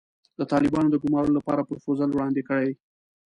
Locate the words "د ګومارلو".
0.91-1.37